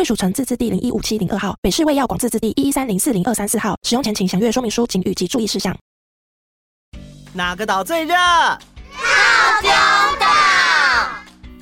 [0.00, 3.76] 贵属城自治地零一五七零二号，北市卫药广自治地一一三零四零二三四号。
[3.82, 5.76] 使用前请详阅说明书、警语及注意事项。
[7.34, 8.14] 哪个岛最热？
[8.14, 8.58] 套
[9.60, 9.70] 丁
[10.18, 10.26] 岛。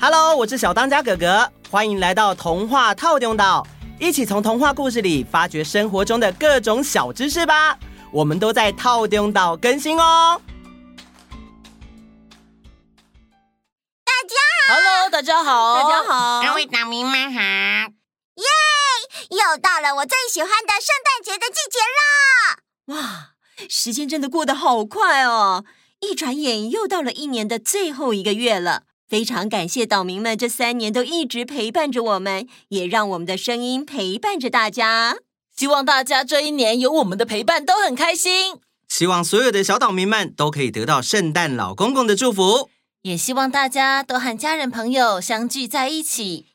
[0.01, 3.67] Hello，我是小当家哥哥，欢迎来到童话套丁岛，
[3.99, 7.77] 一起从童话故事里发掘生活中的各种小知识吧。
[8.13, 10.41] 我们都在套丁岛更新哦。
[14.05, 14.37] 大家
[14.69, 17.98] 好，Hello，大家好，大家好，各位岛民们好。
[19.31, 22.59] 又到了我最喜欢的圣诞节的季节啦！
[22.87, 23.35] 哇，
[23.69, 25.65] 时间真的过得好快哦！
[26.01, 28.85] 一转眼又到了一年的最后一个月了。
[29.09, 35.17] 非常感谢岛民们这三年都一直陪伴着我们，也让我们的声音陪伴着大家。
[35.57, 38.61] 希望大家这一年有我们的陪伴都很开心。
[38.89, 42.71] 希望所有的小岛民们都可以得到圣诞老公公的祝福。
[43.03, 46.47] 也希望大家都和家人朋友相聚在一起。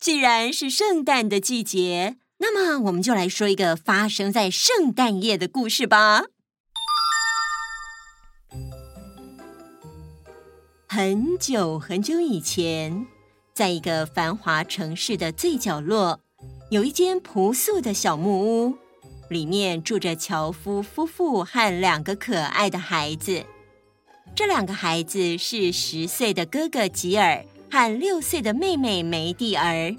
[0.00, 6.22] 既然是圣诞的季节，那么我们就来说一个发生在圣诞夜的故事吧。
[10.88, 13.06] 很久很久以前，
[13.54, 16.20] 在一个繁华城市的最角落，
[16.70, 18.78] 有一间朴素的小木屋，
[19.28, 23.44] 里面住着樵夫夫妇和两个可爱的孩子。
[24.34, 27.44] 这两个孩子是十岁的哥哥吉尔。
[27.70, 29.94] 和六岁的妹妹梅蒂尔，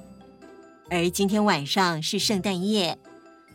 [0.89, 2.99] 而今天晚上是圣诞夜，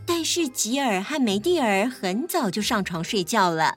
[0.07, 3.77] 但是吉尔和梅蒂尔很早就上床睡觉了。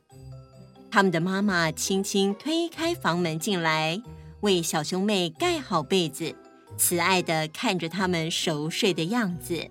[0.90, 4.02] 他们的妈妈轻轻推开房门进来，
[4.40, 6.34] 为小兄妹盖好被子，
[6.78, 9.70] 慈爱的看着他们熟睡的样子。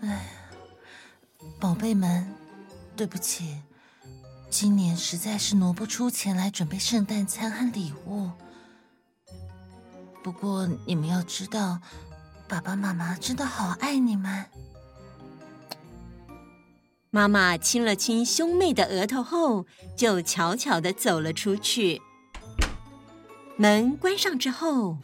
[0.00, 0.26] 哎，
[1.58, 2.32] 宝贝们，
[2.96, 3.56] 对不起，
[4.56, 8.30] 今年实在是挪不出钱来准备圣诞餐和礼物。
[10.22, 11.80] 不过你们要知道，
[12.46, 14.46] 爸爸妈妈真的好爱你们。
[17.10, 19.66] 妈妈亲了亲兄妹的额头后，
[19.96, 22.00] 就悄悄的走了出去。
[23.56, 24.98] 门关上之后，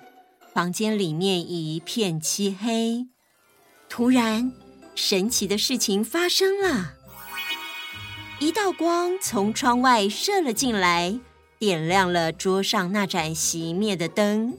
[0.55, 3.09] 房间里面一片漆黑。
[3.89, 4.53] 突然，
[4.95, 6.95] 神奇的事情发生了，
[8.41, 11.21] 一道光从窗外射了进来，
[11.59, 14.57] 点亮了桌上那盏熄灭的灯。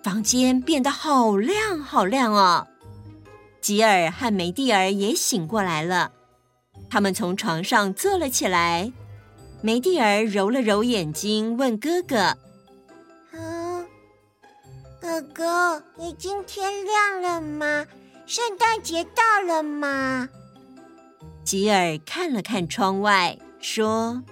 [0.00, 2.68] 房间变得好亮好亮哦！
[3.60, 6.12] 吉尔和梅蒂尔也醒过来了，
[6.88, 8.92] 他们从床上坐了起来。
[9.60, 12.38] 梅蒂尔揉了揉眼睛，问哥哥
[13.34, 13.84] ：“嗯，
[15.00, 17.84] 哥哥，已经天亮了吗？
[18.24, 20.28] 圣诞节到了吗？”
[21.48, 24.22] 吉尔看了看窗外，说：“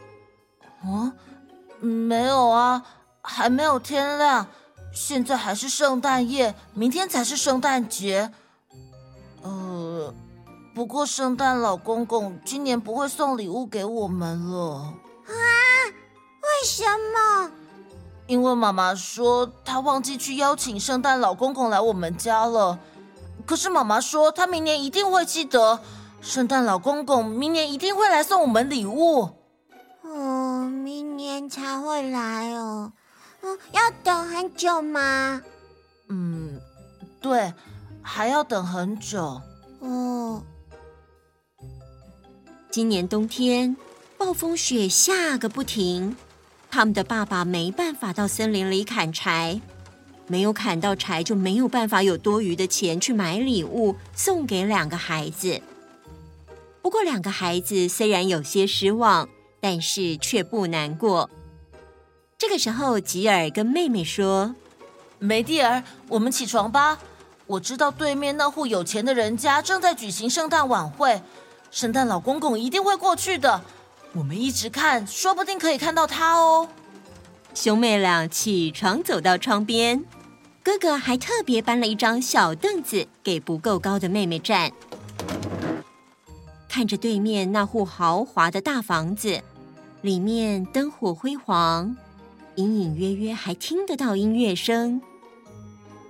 [0.84, 1.10] 哦，
[1.80, 2.82] 没有啊，
[3.22, 4.46] 还没有天亮。”
[4.92, 8.30] 现在还是圣诞夜，明天才是圣诞节。
[9.40, 10.12] 呃，
[10.74, 14.92] 不过圣诞老公公今年不会送礼物给我们了。
[15.24, 15.32] 啊？
[15.88, 17.50] 为什么？
[18.26, 22.78] 因为妈妈说她忘记去邀请圣诞老公公来我们家了。
[23.46, 25.80] 可是妈妈说她明年一定会记得，
[26.26, 29.30] 圣诞老公公明年一定会来送我们礼物。
[30.02, 32.92] 哦，明年才会来哦。
[33.70, 35.40] 要等很久吗？
[36.08, 36.60] 嗯，
[37.20, 37.54] 对，
[38.02, 39.40] 还要等很久。
[39.78, 40.42] 哦，
[42.72, 43.76] 今年冬天
[44.18, 46.16] 暴风雪下个不停，
[46.68, 49.60] 他们的爸爸没办法到森林里砍柴，
[50.26, 55.62] 没有砍到柴就没有办法有多余的钱去买礼物送给两个孩子。
[56.86, 59.28] 不过两个孩子虽然有些失望，
[59.60, 61.28] 但是却不难过。
[62.38, 64.54] 这个时候，吉尔跟妹妹说
[65.18, 66.96] ：“梅蒂尔，我们起床吧。
[67.48, 71.20] 我知道对面那户有钱的人家正在举行圣诞晚会，
[71.72, 73.60] 圣诞老公公一定会过去的。
[74.12, 76.68] 我们一直看，说不定可以看到他哦。”
[77.52, 80.04] 兄妹俩起床走到窗边，
[80.62, 84.70] 哥哥还特别搬了一张小凳子给不够高的妹妹站。
[86.76, 89.40] 看着对面那户豪华的大房子，
[90.02, 91.96] 里面灯火辉煌。
[92.56, 95.00] 隐隐约约还听得到音乐声。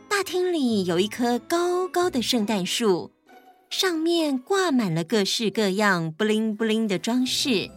[0.08, 3.12] 大厅里有一棵高高的圣诞树，
[3.70, 7.70] 上面挂满了各式各样布灵布灵的装饰。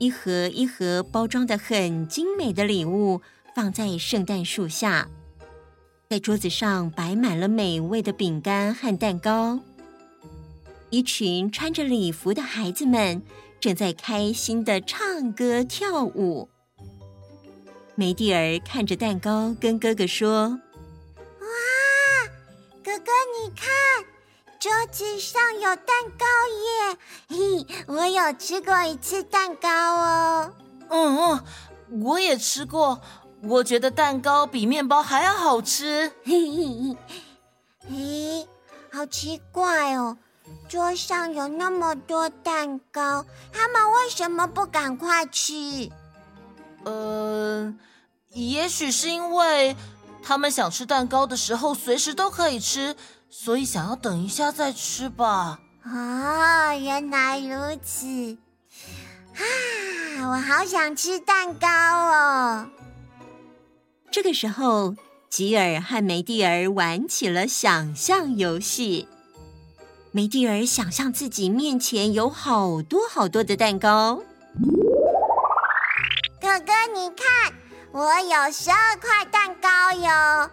[0.00, 3.20] 一盒一盒包装的很精美的礼物
[3.54, 5.08] 放在圣诞树下，
[6.10, 9.60] 在桌子上摆满了美味的饼干和蛋糕。
[10.90, 13.22] 一群穿着礼服的孩子们
[13.60, 16.48] 正在开心的唱歌跳舞。
[17.94, 20.60] 梅蒂尔看着蛋糕，跟哥哥说
[21.40, 21.46] ：“哇，
[22.82, 23.12] 哥哥，
[23.42, 23.68] 你看，
[24.58, 25.86] 桌子上有蛋
[26.16, 26.24] 糕
[26.68, 26.96] 耶！
[27.28, 30.54] 嘿，我有吃过一次蛋糕哦。
[30.88, 31.44] 嗯嗯，
[32.02, 33.02] 我也吃过，
[33.42, 36.12] 我觉得蛋糕比面包还要好吃。
[36.24, 36.96] 嘿嘿
[37.86, 38.48] 嘿，嘿，
[38.90, 40.16] 好奇怪哦。”
[40.68, 45.90] 桌上有那么多蛋糕，他们为什么不赶快吃？
[46.84, 47.74] 呃，
[48.32, 49.74] 也许是因为
[50.22, 52.94] 他们想吃蛋糕的时候随时都可以吃，
[53.30, 55.58] 所以想要等一下再吃吧。
[55.84, 58.36] 哦，原来如此。
[59.34, 59.42] 啊，
[60.28, 62.66] 我好想吃蛋糕哦。
[64.10, 64.96] 这个时候，
[65.30, 69.08] 吉尔和梅蒂尔玩起了想象游戏。
[70.10, 74.22] 梅蒂尔想象自己面前有好多好多的蛋糕。
[76.40, 77.52] 哥哥，你看，
[77.92, 80.50] 我有十二块蛋糕哟。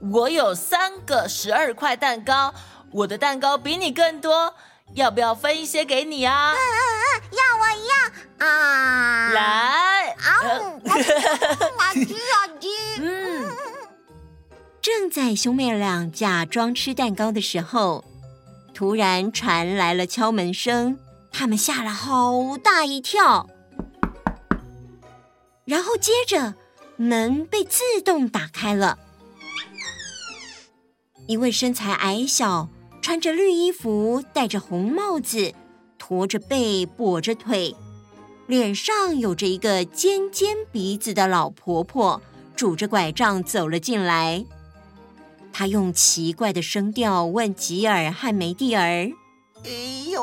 [0.12, 2.52] 我有三个十二块蛋糕，
[2.92, 4.52] 我的蛋糕比你更多，
[4.94, 6.52] 要不要分一些给你啊？
[6.52, 9.30] 嗯嗯嗯，要我要啊！
[9.32, 10.32] 来，啊，
[10.88, 12.68] 好吃好吃。
[13.00, 13.46] 嗯，
[14.82, 18.04] 正在兄妹俩假装吃蛋糕的时候。
[18.80, 20.98] 突然传来了敲门声，
[21.30, 23.46] 他们吓了好大一跳。
[25.66, 26.54] 然后接着
[26.96, 28.98] 门被自动打开了，
[31.28, 32.70] 一位身材矮小、
[33.02, 35.52] 穿着绿衣服、戴着红帽子、
[35.98, 37.76] 驼着背、跛着腿、
[38.46, 42.22] 脸上有着一个尖尖鼻子的老婆婆，
[42.56, 44.42] 拄着拐杖走了进来。
[45.52, 49.10] 他用奇怪的声调问吉尔和梅蒂尔
[49.64, 49.70] ：“哎
[50.10, 50.22] 呦，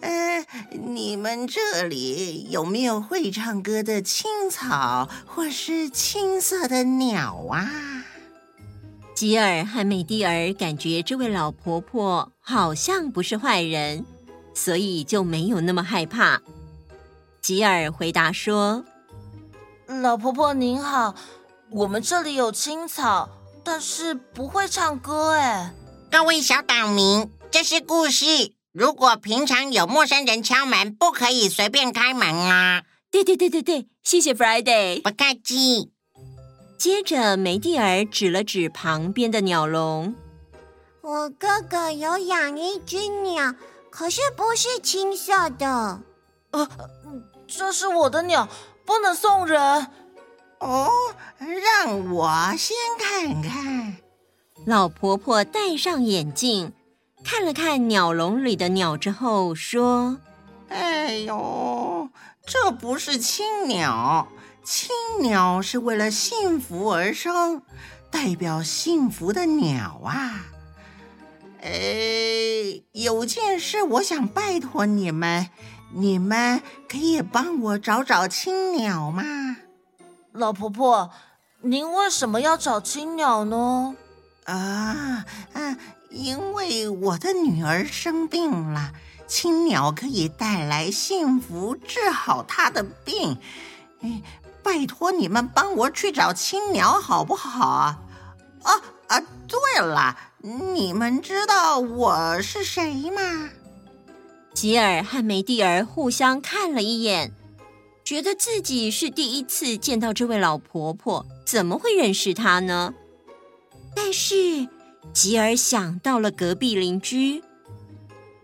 [0.00, 7.68] 呃，你们这里有没有会唱歌的青草或是青色的鸟啊？”
[9.14, 14.06] 吉尔和梅蒂尔感觉这位老婆婆好像不是坏人，
[14.54, 16.40] 所以就没有那么害怕。
[17.42, 18.84] 吉尔回答说
[19.86, 21.14] ：“老婆婆您好，
[21.70, 23.28] 我们这里有青草。”
[23.70, 25.74] 但是不会唱歌哎！
[26.10, 28.54] 各位小岛民，这是故事。
[28.72, 32.84] 如果平常有陌生人敲门，不可以随便开门啊！
[33.10, 35.92] 对对对对对，谢谢 Friday，不客气。
[36.78, 40.14] 接着，梅蒂尔指了指旁边的鸟笼。
[41.02, 43.54] 我哥哥有养一只鸟，
[43.90, 46.00] 可是不是青色的。
[46.52, 46.66] 呃，
[47.46, 48.48] 这是我的鸟，
[48.86, 49.88] 不能送人。
[50.60, 50.90] 哦，
[51.38, 53.96] 让我先看看。
[54.66, 56.72] 老婆婆戴上眼镜，
[57.24, 60.18] 看了看鸟笼里的鸟之后，说
[60.68, 62.10] ：“哎呦，
[62.44, 64.28] 这不是青鸟，
[64.64, 64.90] 青
[65.20, 67.62] 鸟是为了幸福而生，
[68.10, 70.46] 代表幸福的鸟啊。
[71.62, 75.48] 哎，有件事我想拜托你们，
[75.94, 79.22] 你们可以帮我找找青鸟吗？”
[80.38, 81.10] 老婆婆，
[81.62, 83.96] 您为什么要找青鸟呢？
[84.44, 85.78] 啊，嗯、啊，
[86.10, 88.92] 因为我的女儿生病了，
[89.26, 93.36] 青鸟可以带来幸福，治好她的病。
[94.00, 94.22] 哎，
[94.62, 97.98] 拜托你们帮我去找青鸟好不好啊？
[98.62, 103.50] 啊啊，对了，你们知道我是谁吗？
[104.54, 107.32] 吉尔和梅蒂尔互相看了一眼。
[108.08, 112.94] 觉得自己是第一次见到这位老婆婆，怎么会认识她呢？
[113.94, 114.66] 但是
[115.12, 117.42] 吉尔想到了隔壁邻居，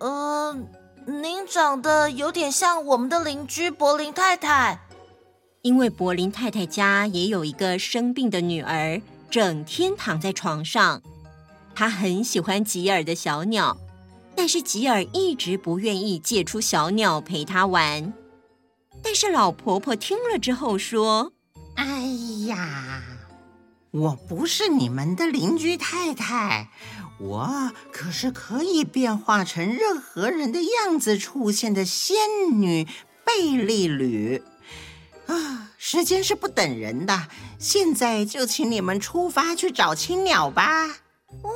[0.00, 0.54] 呃，
[1.06, 4.83] 您长得有点像我们的邻居柏林太太，
[5.62, 11.00] 因为柏林太太家也有一个生病的女儿，整天躺在床上。
[11.75, 13.78] 她很喜欢吉尔的小鸟，
[14.37, 18.12] 但是吉尔一直不愿意借出小鸟陪她玩。
[19.04, 21.32] 但是老婆婆听了之后说
[21.76, 21.84] ：“哎
[22.46, 23.02] 呀，
[23.90, 26.70] 我不是你们的邻居太太，
[27.20, 32.16] 我可是可以变化成任何人的样子出现的仙
[32.50, 32.88] 女
[33.25, 34.42] 贝利吕。
[35.26, 40.87] 啊，时间是不等人的，现在就请你们出发去找青鸟吧。
[41.42, 41.50] 哇，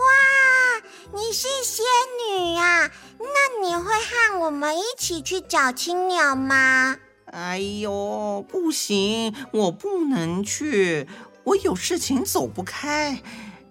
[1.13, 1.85] 你是仙
[2.29, 2.91] 女啊？
[3.19, 6.97] 那你会和我们一起去找青鸟吗？
[7.33, 11.07] 哎呦，不行，我不能去，
[11.45, 13.23] 我有事情走不开。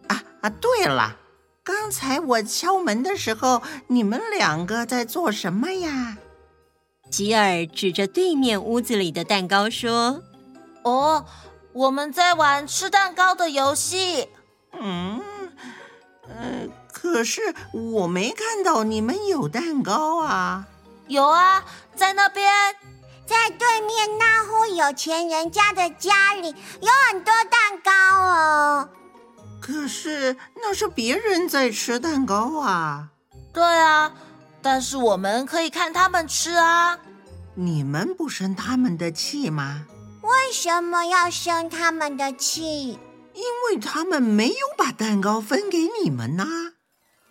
[0.08, 1.18] 啊啊，对了，
[1.64, 6.18] 刚才我敲门的时候，你们两个在做什么呀？
[7.10, 10.22] 吉尔指着对面屋子里的蛋糕说
[10.84, 11.26] ：“哦，
[11.74, 14.28] 我们在玩吃蛋糕的游戏。”
[14.80, 15.22] 嗯，
[16.28, 17.42] 呃，可是
[17.74, 20.68] 我没看到你们有蛋糕啊。
[21.08, 21.64] 有啊，
[21.96, 22.52] 在那边，
[23.28, 26.50] 在对面那户有钱人家的家里
[26.82, 27.92] 有很多蛋糕
[28.22, 28.90] 哦。
[29.62, 33.10] 可是那是别人在吃蛋糕啊。
[33.54, 34.12] 对啊。
[34.60, 36.98] 但是我们可以看他们吃啊！
[37.54, 39.86] 你们不生他们的气吗？
[40.22, 43.00] 为什么要生他们的气？
[43.34, 46.46] 因为他们没有把蛋糕分给你们呐。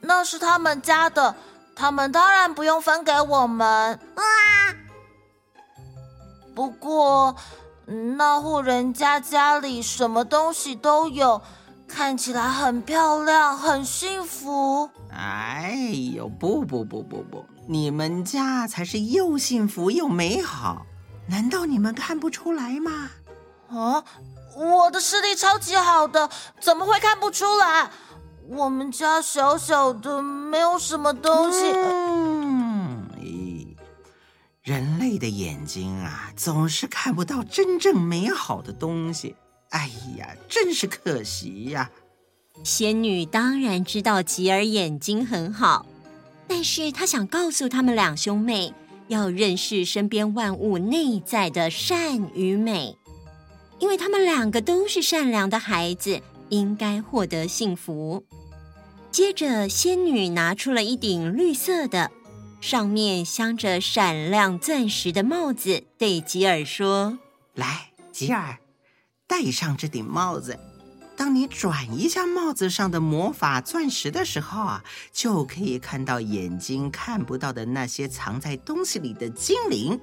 [0.00, 1.34] 那是他们家的，
[1.74, 4.00] 他们当然不用分给我们。
[4.14, 4.24] 哇！
[6.56, 7.36] 不过
[8.16, 11.42] 那户人家家里什么东西都有，
[11.86, 14.88] 看起来很漂亮，很幸福。
[15.10, 15.76] 哎
[16.14, 20.86] 呦，不不不不不，你们家才是又幸福又美好，
[21.28, 23.10] 难道你们看不出来吗？
[23.68, 24.02] 啊，
[24.56, 27.90] 我的视力超级好的，怎么会看不出来？
[28.48, 31.70] 我们家小小的，没有什么东西。
[34.66, 39.36] 人类的眼睛啊，总是看不到真正美好的东西。
[39.70, 41.88] 哎呀，真是可惜呀。
[42.64, 45.86] 仙女当然知道吉尔眼睛很好，
[46.48, 48.74] 但是她想告诉他们两兄妹，
[49.06, 52.98] 要认识身边万物内在的善与美，
[53.78, 58.24] 因为他们两个都是善良的孩子，应该获得幸福。
[59.12, 62.10] 接着，仙女拿出了一顶绿色的、
[62.60, 67.18] 上面镶着闪亮钻石的帽子，对吉尔说
[67.54, 68.58] ：“来，吉尔，
[69.26, 70.58] 戴上这顶帽子。”
[71.16, 79.98] 当你转一下帽子上的魔法钻石的时候啊，就可以看到眼睛看不到的那些藏在东西里的精灵。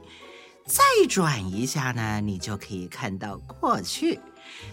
[0.65, 4.17] 再转一下呢，你就可以看到过去；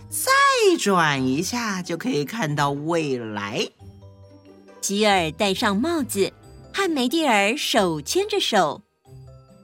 [0.08, 0.30] 再
[0.78, 3.68] 转一下，就可以看到未来。
[4.80, 6.32] 吉尔戴上帽子，
[6.72, 8.82] 和梅蒂尔手牵着手，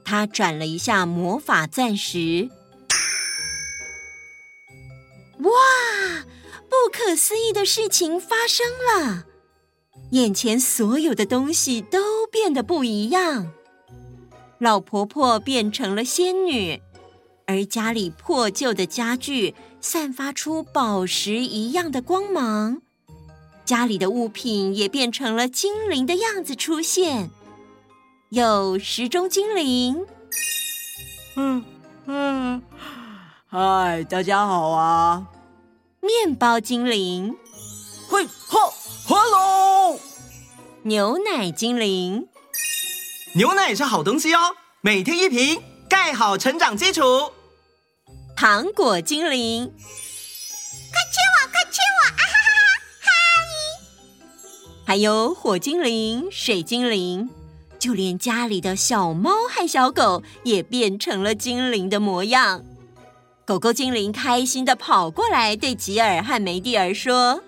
[0.05, 2.49] 他转了一下魔法钻石，
[5.39, 5.51] 哇！
[6.69, 9.25] 不可思议的事情发生了，
[10.11, 13.51] 眼前所有的东西都变得不一样。
[14.59, 16.81] 老婆婆变成了仙女，
[17.45, 22.81] 而家里破旧的家具散发出宝石一样的光芒，
[23.67, 27.29] 家里的物品也变成了精灵的样子出现，
[28.29, 30.05] 有时钟精灵。
[31.35, 31.65] 嗯
[32.05, 32.63] 嗯，
[33.45, 35.27] 嗨，大家好啊！
[35.99, 37.35] 面包精灵，
[38.07, 38.73] 嘿哈
[39.05, 39.99] ，Hello！
[40.83, 42.29] 牛奶精灵，
[43.35, 47.03] 牛奶也是好东西哦，每天一瓶，盖好成长基础。
[48.33, 49.75] 糖果精灵，快
[51.11, 52.31] 吃我，快吃我，啊哈哈！
[52.31, 52.36] 嗨！
[54.87, 57.29] 还有火精灵、水精灵，
[57.77, 62.63] 就连家里的小猫和小狗也变成了精灵的模样。
[63.45, 67.41] 狗狗精灵开心的跑过来，对吉尔和梅蒂尔说：“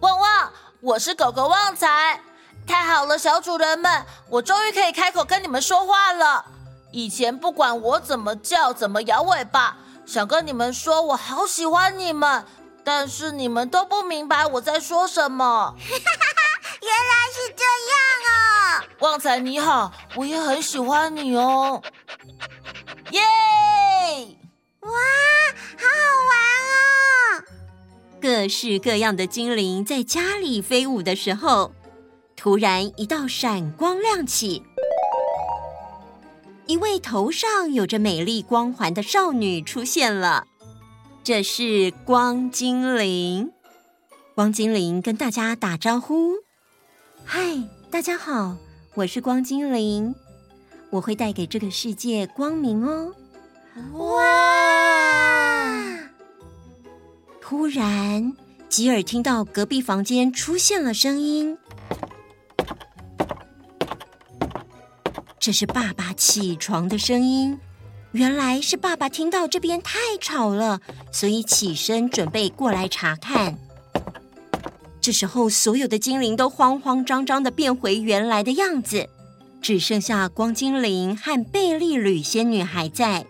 [0.00, 0.50] 旺旺，
[0.80, 2.18] 我是狗狗旺财，
[2.66, 6.46] 太好了，小主人们，我终于可以开口跟你们说话了。
[6.92, 9.76] 以前不管我怎么叫，怎么摇尾巴，
[10.06, 12.46] 想跟你们说我好喜欢你们，
[12.82, 15.74] 但是你们都不明白我在说什么。
[16.82, 17.98] 原来是这样
[18.32, 18.84] 啊！
[19.00, 21.82] 旺财你好，我也很喜欢你哦。
[23.12, 23.20] 耶！
[24.80, 24.90] 哇！
[25.78, 27.44] 好好玩哦！
[28.20, 31.72] 各式各样的精灵在家里飞舞的时候，
[32.36, 34.62] 突然一道闪光亮起，
[36.66, 40.46] 一位头上有着美丽光环的少女出现了。
[41.24, 43.50] 这是光精灵。
[44.34, 46.34] 光精灵跟大家打招呼
[47.28, 47.40] ：“嗨，
[47.90, 48.56] 大家好，
[48.94, 50.14] 我是光精灵，
[50.90, 53.12] 我会带给这个世界光明哦。”
[53.98, 54.22] 哇！
[57.40, 58.32] 突然，
[58.68, 61.58] 吉尔听到隔壁房间出现了声音，
[65.40, 67.58] 这是爸爸起床的声音。
[68.12, 70.80] 原来是爸爸听到这边太吵了，
[71.10, 73.58] 所以起身准备过来查看。
[75.06, 79.08] 这时候，所有的精灵都慌慌张张的变回原来的样子，
[79.62, 83.24] 只剩下光精灵和贝利吕仙女还在。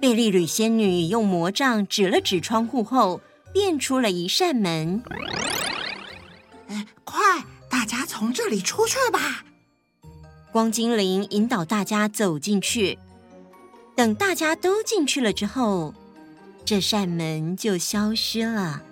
[0.00, 3.20] 贝利吕仙女用魔杖指了指窗户后，
[3.52, 5.00] 变出了一扇门。
[6.66, 7.20] 哎，快，
[7.70, 9.44] 大家从这里出去吧！
[10.50, 12.98] 光精灵引导大家走进去。
[13.94, 15.94] 等大家都进去了之后，
[16.64, 18.82] 这扇门就消失了。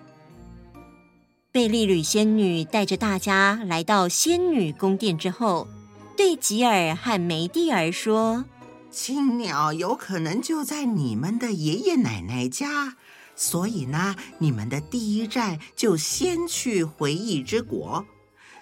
[1.57, 5.67] 贝利吕仙女带着大家来到仙女宫殿之后，
[6.15, 8.45] 对吉尔和梅蒂尔说
[8.93, 12.97] ：“青鸟有可能就在你们的爷爷奶奶家，
[13.35, 18.05] 所以呢，你们的第一站就先去回忆之国，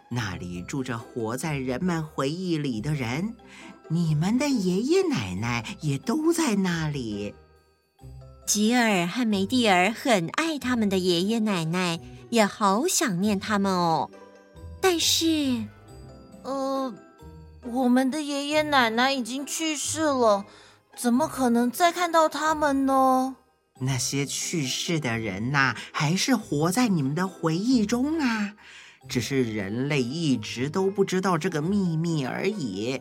[0.08, 3.34] 那里住着活在人们回忆里的人。”
[3.90, 7.34] 你们的爷爷奶奶也都在那里。
[8.46, 11.98] 吉尔和梅蒂尔很爱他们的爷爷奶奶，
[12.34, 14.10] 也好想念他们哦。
[14.80, 15.64] 但是，
[16.42, 16.92] 呃，
[17.62, 20.44] 我们的爷爷奶奶已经去世了，
[20.96, 23.36] 怎么可能再看到他们呢？
[23.80, 28.54] 那些去世的人呐，还是活在你们的回忆中啊，
[29.08, 33.00] 只是人类一直都不知道这个秘密而已。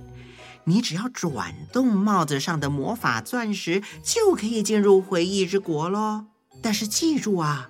[0.65, 6.25] 你只要转动帽子上的魔法钻石，就可以进入回忆之国喽。
[6.61, 7.69] 但是记住啊，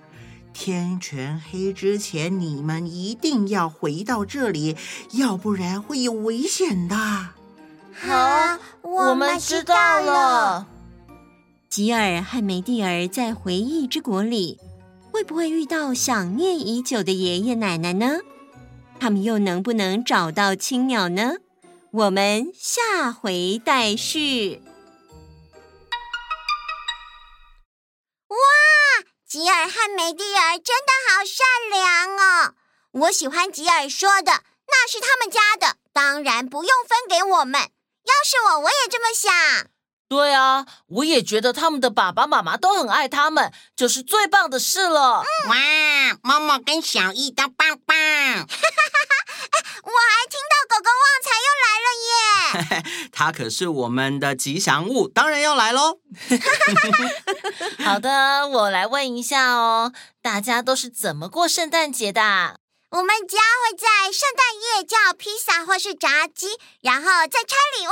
[0.53, 4.77] 天全黑之前，你们一定要回到这里，
[5.11, 6.95] 要不然会有危险的。
[6.95, 10.67] 好，我们知道了。
[11.69, 14.59] 吉尔和梅蒂尔在回忆之国里，
[15.11, 18.19] 会不会遇到想念已久的爷爷奶奶呢？
[18.99, 21.33] 他们又能不能找到青鸟呢？
[21.91, 24.61] 我们下回待续。
[28.29, 28.37] 哇，
[29.33, 32.53] 吉尔和梅蒂尔真的好善良哦！
[32.91, 37.59] 我喜欢吉尔说的，那是他们家的，当然不用分给我们。
[37.59, 39.33] 要是我，我也这么想。
[40.07, 45.23] 对啊，我也觉得他们的爸爸妈妈都很爱他们，就是最棒的事了。
[45.23, 45.55] 嗯、哇，
[46.21, 47.97] 妈妈跟小艺都棒棒。
[49.83, 53.09] 我还听到狗狗旺财又来了耶！
[53.11, 55.97] 它可是我们的吉祥物，当然要来喽。
[57.83, 62.57] 好的，我来问一下哦，大家都是怎么过圣诞节的？
[62.91, 66.47] 我们家会在圣诞夜叫披萨或是炸鸡，
[66.81, 67.91] 然后再拆礼物。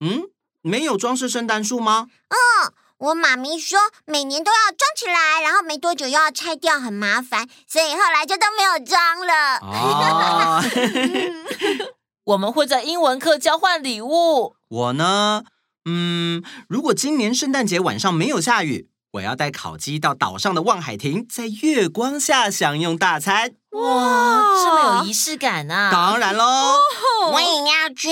[0.00, 0.30] 嗯，
[0.62, 2.08] 没有装饰圣诞树吗？
[2.28, 2.72] 嗯。
[3.02, 9.58] 我妈咪说，每年都要装起来，然后没多久又要拆掉，很麻烦，所以后来就都没有装了。
[9.60, 10.62] 哦，
[12.22, 14.54] 我们会在英文课交换礼物。
[14.68, 15.42] 我呢，
[15.84, 23.56] 嗯，如果今年圣诞节晚上没有下雨，我要带烤鸡到岛上的望海亭，在月光下享用大餐。
[23.70, 25.90] 哇，这么有仪式感啊！
[25.90, 26.78] 当然喽，
[27.32, 28.08] 我也要去。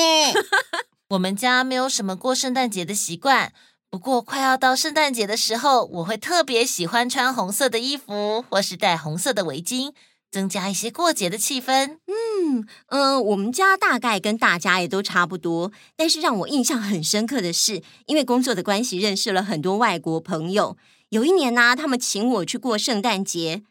[1.10, 3.52] 我们家没有什么过圣诞节的习惯。
[3.90, 9.92] 不过快要到圣诞节的时候，我会特别喜欢穿红色的衣服，或是戴红色的围巾，
[10.30, 11.96] 增加一些过节的气氛。
[12.06, 15.72] 嗯、呃，我们家大概跟大家也都差不多。
[15.96, 20.76] 但是让我印象很深刻的是，因为工作的关系，认识了很多外国朋友。
[21.10, 23.62] 有一年呢、他们请我去过圣诞节，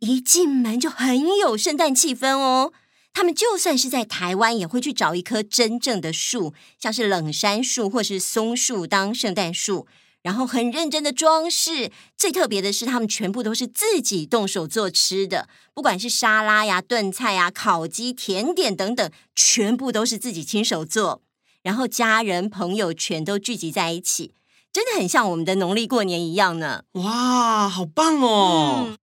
[0.00, 2.72] 一进门就很有圣诞气氛哦。
[3.14, 9.86] 他们就算是在台湾，也会去找一棵真正的树，像是冷杉树或是松树当圣诞树，
[10.22, 11.90] 然后很认真的装饰。
[12.16, 21.22] 最特别的是，他们全部都是自己动手做吃的，不管是沙拉呀、炖菜呀、烤鸡、甜点等等，全部都是自己亲手做。
[21.62, 24.34] 然后家人朋友全都聚集在一起，
[24.72, 26.84] 真的很像我们的农历过年一样呢。
[26.92, 28.86] 哇，好棒哦！
[28.88, 28.98] 嗯，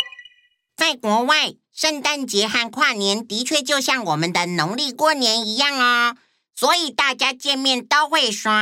[0.76, 1.54] 在国外。
[1.72, 6.14] 圣诞节和跨年的确就像我们的农历过年一样哦，
[6.54, 8.52] 所以大家见面都会说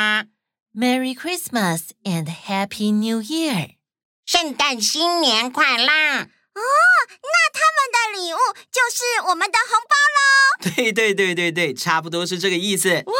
[0.78, 3.70] “Merry Christmas and Happy New Year”，
[4.24, 6.62] 圣诞新年快乐哦。
[7.10, 8.38] 那他们的礼物
[8.70, 10.70] 就是我们的红包喽？
[10.76, 13.02] 对对对对对，差不多是这个意思。
[13.06, 13.12] 哇！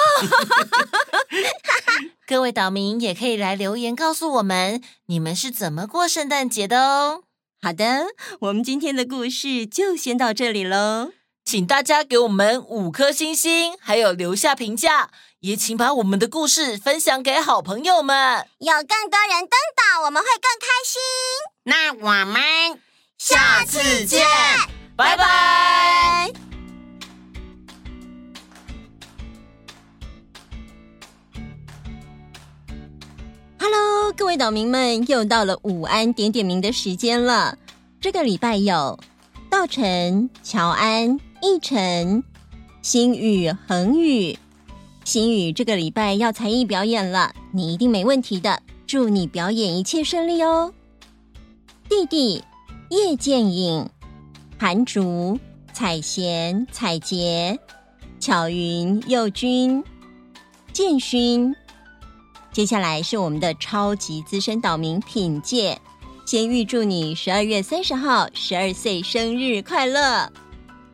[2.29, 7.25] 各位岛民也可以来留言告诉我们，你们是怎么过圣诞节的哦。
[7.61, 8.07] 好的，
[8.39, 11.11] 我们今天的故事就先到这里喽。
[11.45, 15.11] 请大家给我们五颗星星，还有留下评价，
[15.41, 18.47] 也请把我们的故事分享给好朋友们。
[18.59, 21.01] 有更多人登岛，我们会更开心。
[21.63, 22.81] 那我们
[23.19, 24.27] 下次见，
[24.97, 26.33] 拜拜。
[34.17, 37.57] 各位岛民们，又到了午安点点名的时间了。
[38.01, 38.99] 这个礼拜有
[39.49, 42.25] 稻城、乔安、奕晨、
[42.83, 44.37] 星宇、恒宇。
[45.09, 48.61] 星宇这个礼拜要才艺表演了，你一定没问题的。
[48.87, 50.71] 祝你表演一切顺利哦。
[51.89, 52.45] 弟弟
[52.91, 53.89] 叶剑影、
[54.59, 55.41] 韩竹、
[55.73, 57.59] 彩贤、彩洁、
[58.21, 59.83] 巧云、佑君、
[60.75, 61.57] 建勋。
[62.53, 65.79] 接下来是我们的超级资深岛民品介，
[66.27, 70.31] 先预祝你十二月三十号十二岁生日快乐。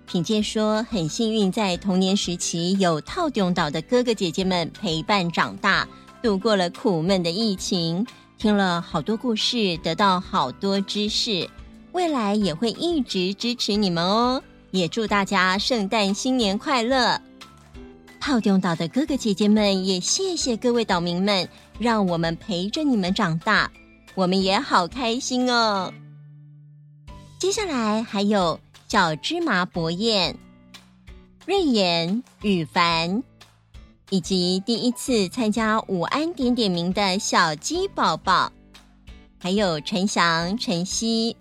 [0.06, 5.88] 品介说很幸运，在童年时期有套中岛的哥哥姐姐们陪伴长大，
[6.22, 8.06] 度过了苦闷的疫情，
[8.38, 11.48] 听了好多故事，得到好多知识，
[11.92, 14.42] 未来也会一直支持你们哦。
[14.70, 17.20] 也祝大家圣诞新年快乐！
[18.20, 23.70] 套中岛的哥哥姐姐们，也谢谢各位岛民们，让我们陪着你们长大，
[24.14, 25.92] 我们也好开心哦。
[27.38, 28.58] 接下来还有
[28.94, 30.38] 小芝麻博彦、
[31.44, 33.24] 瑞妍、羽凡，
[34.08, 38.52] 以及第一次参加午安点点名的小鸡宝宝，
[39.40, 41.36] 还有陈翔、晨曦、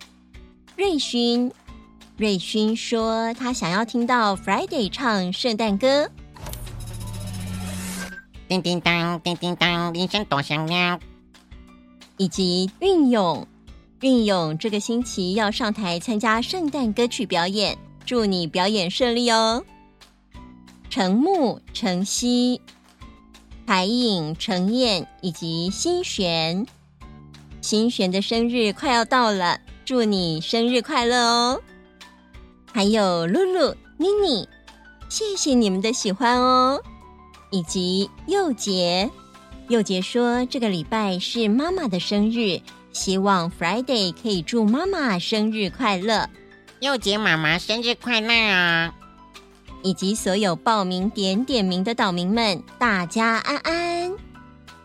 [0.74, 1.52] 瑞勋。
[2.16, 6.10] 瑞勋说他想要听到 Friday 唱圣诞歌。
[8.48, 10.98] 叮叮当，叮叮当，铃声多响亮。
[12.16, 13.46] 以及运勇，
[14.04, 19.64] 运勇这个星期要上台参加圣诞歌曲表演，祝你表演顺利哦。
[20.90, 22.60] 程木、程曦、
[23.66, 26.66] 海影、程燕以及新璇，
[27.62, 31.62] 新璇的生日快要到了，祝你生日快乐哦。
[32.74, 34.46] 还有露露、妮妮，
[35.08, 36.78] 谢谢你们的喜欢哦。
[37.50, 39.10] 以及佑杰，
[39.68, 42.60] 佑杰说这个礼拜是妈妈的生日，
[42.94, 46.30] 希望 Friday 可以祝妈妈生日快乐。
[46.80, 48.94] 佑杰妈妈生日快乐啊！
[49.82, 54.12] 以及所有报名点点名的岛民们，大家安安。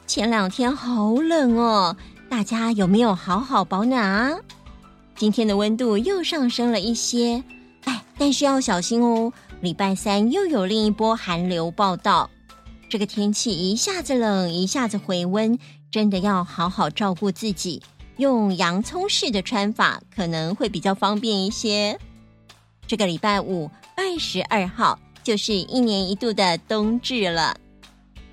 [0.07, 1.95] 前两天好冷哦，
[2.27, 4.39] 大家有没有好好保暖啊？
[5.15, 7.43] 今天的温度又上升了一些，
[7.83, 12.29] 哎，但是要小心哦，礼拜三又有另一波寒流报道。
[12.89, 15.59] 这个天气一下子冷，一下子回温，
[15.91, 17.83] 真的要好好照顾自己。
[18.19, 21.97] 用洋葱式的穿法可能会比较方便一些。
[22.85, 27.55] 这个礼拜五，二十二号，就是一年一度的冬至了。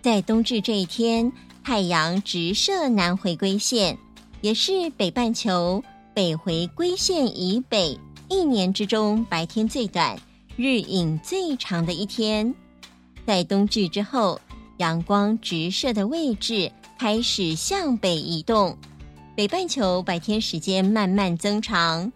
[0.02, 3.96] 在冬至这一天，太阳直射南回归线，
[4.40, 5.80] 也是北半球
[6.12, 7.96] 北回归线以北
[8.28, 10.18] 一年之中白天最短、
[10.56, 12.52] 日影最长的一天。
[13.24, 14.40] 在冬至之后，
[14.78, 18.76] 阳光直射的位置开始向北移动，
[19.36, 22.10] 北半球白天时间慢慢增长。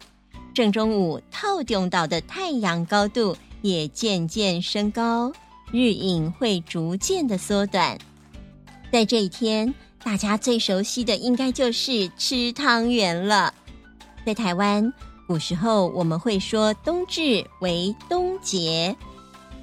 [0.55, 5.31] 正中午，套用岛的太阳高度也渐渐升高，
[5.71, 7.99] 日影会逐渐的缩短。
[8.91, 13.53] 在这一天，大家最熟悉的应该就是吃汤圆了。
[14.25, 14.91] 在台湾，
[15.27, 18.97] 古时候我们会说冬至为冬节。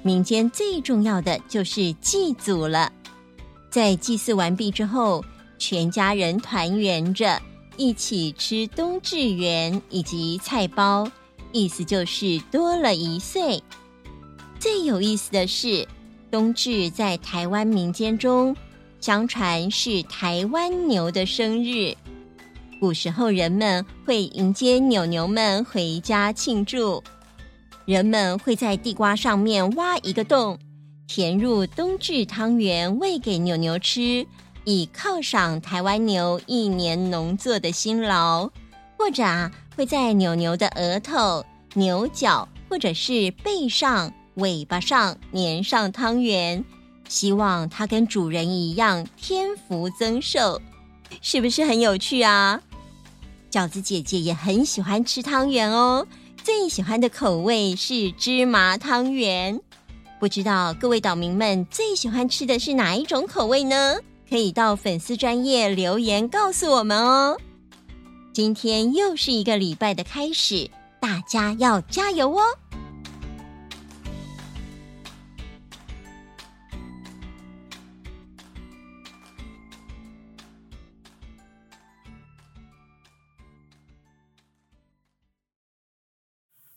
[0.04, 2.92] 民间最重要的就是祭祖了，
[3.68, 5.24] 在祭祀完毕之后，
[5.58, 7.42] 全家人团圆着
[7.78, 11.08] 一起吃冬至圆以及菜包，
[11.52, 13.62] 意思就是多了一岁。
[14.58, 15.86] 最有意思的是，
[16.28, 18.54] 冬至在台湾民间中，
[19.00, 21.94] 相传是台湾牛的生日，
[22.80, 27.00] 古时候人们会迎接牛牛们回家庆祝。
[27.84, 30.58] 人们会在地瓜上面挖一个洞，
[31.06, 34.26] 填入冬至汤圆，喂给牛牛吃，
[34.68, 38.50] 以犒赏台湾牛一年农作的辛劳。
[38.98, 46.62] 或者啊，会在牛牛的额头、牛角或者是背上、尾巴上粘上汤圆，
[47.08, 50.60] 希望它跟主人一样添福增寿，
[51.22, 52.60] 是不是很有趣啊？
[53.50, 56.06] 饺子姐姐也很喜欢吃汤圆哦。
[56.44, 59.58] 最喜欢的口味是芝麻汤圆，
[60.20, 63.96] 不知道各位岛民们最喜欢吃的是哪一种口味呢？
[64.28, 67.36] 可以到粉丝专业留言告诉我们哦。
[68.32, 72.42] 今天又是一个礼拜的开始，大家要加油哦！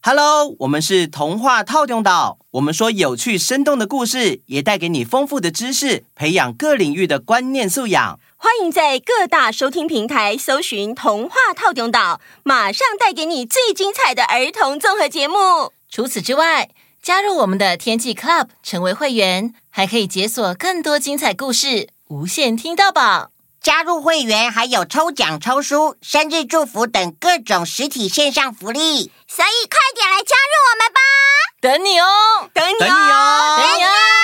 [0.04, 2.40] Hello，我们是童话套用岛。
[2.54, 8.20] 我们说有趣生动的故事，也带给你丰富的知识，培养各领域的观念素养。
[8.36, 15.72] 欢迎在各大收听平台搜寻“童话套用岛”，马上带给你最精彩的儿童综合节目。
[15.88, 16.72] 除此之外，
[17.04, 23.30] 加入我们的天气 Club，成为会员，还可以解锁更多精彩故事，无限听到饱。
[23.62, 29.12] 加入会员还有抽奖抽书生日祝福等各种实体线上福利。
[29.28, 31.00] 所以快点来加入我们吧。
[31.62, 32.50] 等你哦。
[32.54, 33.58] 等你哦。
[33.58, 34.21] 等你哦。